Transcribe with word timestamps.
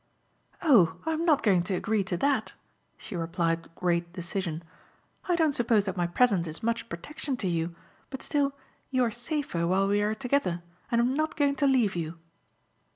"Oh, 0.63 0.97
I'm 1.05 1.25
not 1.25 1.43
going 1.43 1.61
to 1.61 1.75
agree 1.75 2.03
to 2.05 2.17
that," 2.17 2.53
she 2.97 3.15
replied 3.15 3.61
with 3.61 3.75
great 3.75 4.11
decision. 4.13 4.63
"I 5.29 5.35
don't 5.35 5.53
suppose 5.53 5.85
that 5.85 5.95
my 5.95 6.07
presence 6.07 6.47
is 6.47 6.63
much 6.63 6.89
protection 6.89 7.37
to 7.37 7.47
you, 7.47 7.75
but 8.09 8.23
still, 8.23 8.55
you 8.89 9.03
are 9.03 9.11
safer 9.11 9.67
while 9.67 9.87
we 9.87 10.01
are 10.01 10.15
together, 10.15 10.63
and 10.89 10.99
I'm 10.99 11.13
not 11.13 11.37
going 11.37 11.53
to 11.57 11.67
leave 11.67 11.95
you." 11.95 12.17